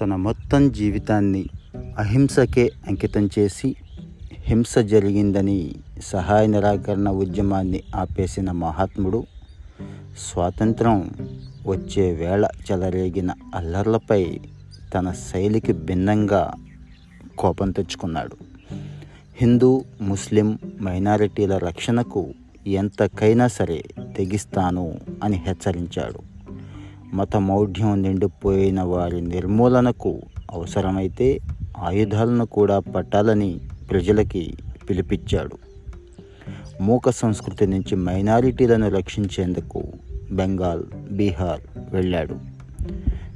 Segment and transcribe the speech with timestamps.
[0.00, 1.46] తన మొత్తం జీవితాన్ని
[1.98, 3.76] అహింసకే అంకితం చేసి
[4.32, 5.74] హింస జరిగిందని
[6.04, 9.26] సహాయ నిరాకరణ ఉద్యమాన్ని ఆపేసిన మహాత్ముడు
[10.18, 11.10] స్వాతంత్రం
[11.66, 14.40] వచ్చే వేళ చెలరేగిన అల్లర్లపై
[14.94, 16.52] తన శైలికి భిన్నంగా
[17.38, 18.36] కోపం తెచ్చుకున్నాడు.
[19.36, 22.34] హిందూ ముస్లిం మైనారిటీల రక్షణకు
[22.66, 23.84] ఎంతకైనా సరే
[24.16, 26.33] తెగిస్తాను అని హెచ్చరించాడు.
[27.14, 31.38] మతమౌఢ్యం నిండిపోయిన వారి నిర్మూలనకు అవసరమైతే
[31.78, 33.60] ఆయుధాలను కూడా పట్టాలని
[33.90, 34.54] ప్రజలకి
[34.90, 35.56] పిలిపించాడు
[36.80, 39.82] మూక సంస్కృతి నుంచి మైనారిటీలను రక్షించేందుకు
[40.32, 40.82] బెంగాల్
[41.12, 41.60] బీహార్
[41.94, 42.36] వెళ్ళాడు.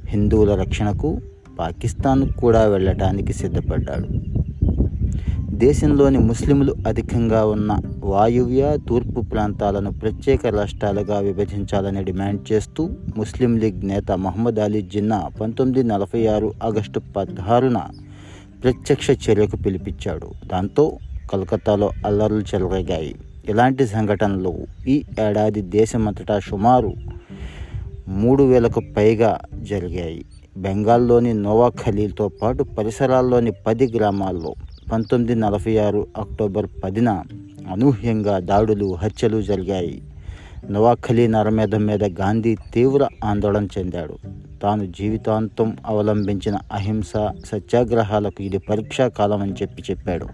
[0.05, 1.21] హిందువుల రక్షణకు
[1.59, 4.38] పాకిస్తాన్ కూడా వెళ్ళటానికి సిద్ధపడ్డాడు.
[5.59, 14.11] దేశంలోని ముస్లింలు అధికంగా ఉన్న వాయువ్య తూర్పు ప్రాంతాలను ప్రత్యేక రాష్ట్రాలుగా విభజించాలని డిమాండ్ చేస్తూ ముస్లిం లీగ్ నేత
[14.11, 17.81] మహమ్మద్ అలీ జిన్నా పంతొమ్మిది నలభై ఆరు ఆగస్టు పదహారున
[18.63, 20.47] ప్రత్యక్ష చర్యకు పిలిపించాడు.
[20.47, 20.97] దాంతో
[21.31, 23.15] కలకత్తాలో అల్లర్లు చెలరేగాయి.
[23.49, 24.53] ఇలాంటి సంఘటనలు
[24.87, 26.93] ఈ ఏడాది దేశమంతటా సుమారు
[28.07, 30.25] మూడు వేలకు పైగా జరిగాయి.
[30.57, 34.53] బెంగాల్లోని నోవా ఖలీల్తో పాటు పరిసరాల్లోని పది గ్రామాల్లో
[34.91, 37.23] పంతొమ్మిది నలభై ఆరు అక్టోబర్ పదిన
[37.71, 40.01] అనూహ్యంగా దాడులు హత్యలు జరిగాయి.
[40.69, 44.17] నవాఖలీ నరమేధం మీద గాంధీ తీవ్ర ఆందోళన చెందాడు.
[44.61, 47.11] తాను జీవితాంతం అవలంబించిన అహింస
[47.45, 50.27] సత్యాగ్రహాలకు ఇది పరీక్షా కాలం అని చెప్పి చెప్పాడు.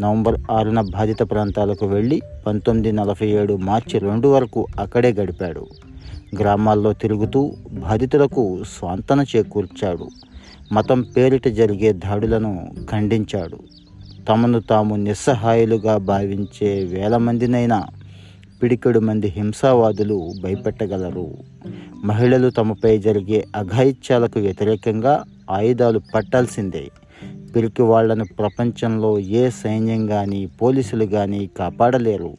[0.00, 5.66] నవంబర్ ఆరున బాధిత ప్రాంతాలకు వెళ్ళి పంతొమ్మిది నలభై ఏడు మార్చి రెండు వరకు అక్కడే గడిపాడు.
[6.40, 10.08] గ్రామాల్లో తిరుగుతూ బాధితులకు స్వాంతన చేకూర్చాడు.
[10.72, 13.58] మతం పేరిట జరిగే దాడులను ఖండించాడు.
[14.28, 17.84] తమను తాము నిస్సహాయులుగా భావించే వేల మందినైనా
[18.62, 21.34] పిడికెడు మంది హింసావాదులు భయపెట్టగలరు.
[22.04, 26.88] మహిళలు తమపై జరిగే అఘాయిత్యాలకు వ్యతిరేకంగా ఆయుధాలు పట్టాల్సిందే.
[27.56, 32.36] పిరికి వాళ్ళను ప్రపంచంలో ఏ సైన్యం కానీ పోలీసులు కానీ కాపాడలేరు.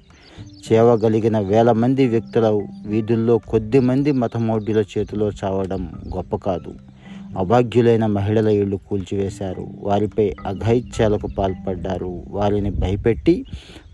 [0.72, 6.91] చేవగలిగిన వేల మంది వ్యక్తుల వీధుల్లో కొద్ది మంది మతమౌఢ్యుల చేతిలో చావడం గొప్ప కాదు.
[7.38, 9.68] అభాగ్యులైన మహిళల ఇళ్ళు కూల్చివేశారు.
[9.80, 12.24] వారిపై అఘాయిత్యాలకు పాల్పడ్డారు.
[12.28, 13.46] వారిని భయపెట్టి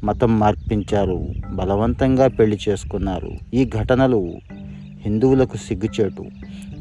[0.04, 1.28] మతం మార్పించారు.
[1.54, 3.32] బలవంతంగా పెళ్ళి చేసుకున్నారు.
[3.54, 4.34] ఈ ఘటనలు
[5.02, 6.26] హిందువులకు సిగ్గుచేటు.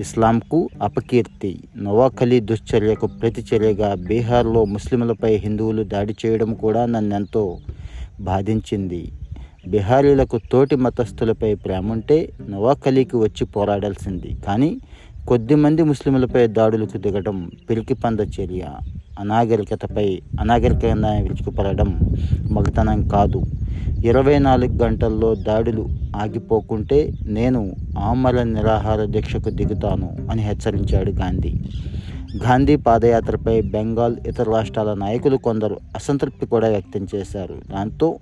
[0.00, 1.60] ఇస్లాంకు అపకీర్తి.
[1.76, 7.58] నవాఖలీ దుశ్చర్యకు ప్రతిచర్యగా బీహార్లో ముస్లింలపై హిందువులు దాడి చేయడం కూడా నన్నెంతో
[8.20, 9.12] బాధించింది.
[9.68, 14.36] బిహారీలకు తోటి మతస్థులపై ప్రేముంటే నవాఖలీకి వచ్చి పోరాడాల్సింది.
[14.46, 14.76] కానీ
[15.28, 18.66] కొద్దిమంది ముస్లింలపై దాడులకు దిగడం పిరికిపంద చర్య
[19.20, 22.00] అనాగరికతపై అనాగరికంగా విరుచుకుపడడం
[22.50, 23.42] మగతనం కాదు.
[24.04, 25.86] ఇరవై నాలుగు గంటల్లో దాడులు
[26.16, 31.54] ఆగిపోకుంటే నేను ఆమర నిరాహార దీక్షకు దిగుతాను అని హెచ్చరించాడు గాంధీ.
[32.44, 37.54] గాంధీ పాదయాత్రపై బెంగాల్ ఇతర రాష్ట్రాల నాయకులు కొందరు అసంతృప్తి కూడా వ్యక్తం చేశారు.
[37.70, 38.18] దాంతో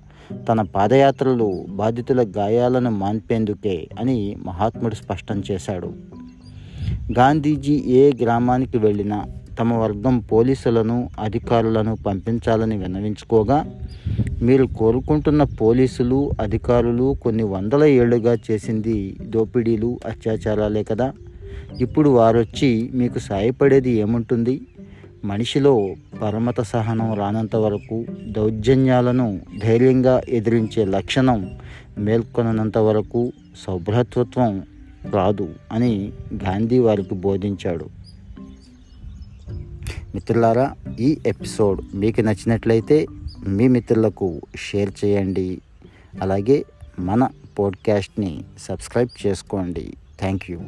[0.49, 6.14] తన పాదయాత్రలు బాధితుల గాయాలను మాన్పేందుకే అని మహాత్ముడు స్పష్టం చేశాడు.
[7.11, 9.25] గాంధీజీ ఏ గ్రామానికి వెళ్ళినా
[9.59, 13.65] తమ వర్గం పోలీసులను అధికారులను పంపించాలని విన్నవించుకోగా
[14.41, 21.13] మీరు కోరుకుంటున్న పోలీసులు అధికారులు కొన్ని వందల ఏళ్ళుగా చేసింది దోపిడీలు అత్యాచారాలే కదా.
[21.81, 24.61] ఇప్పుడు వారొచ్చి మీకు సాయపడేది ఏముంటుంది?
[25.25, 31.51] మనిషిలో పరమత సహనం రానంత వరకు దౌర్జన్యాలను ధైర్యంగా ఎదిరించే లక్షణం
[31.97, 33.33] మేల్కొనంత వరకు
[33.65, 34.63] సౌభ్రతత్వం
[35.11, 37.89] రాదు అని గాంధీ వారికి బోధించాడు.
[40.15, 43.07] మిత్రులారా ఈ ఎపిసోడ్ మీకు నచ్చినట్లయితే
[43.47, 45.61] మీ మిత్రులకు షేర్ చేయండి.
[46.21, 46.65] అలాగే
[46.99, 47.29] మన
[47.59, 49.93] పోడ్కాస్ట్ని సబ్స్క్రైబ్ చేసుకోండి.
[50.19, 50.59] Thank you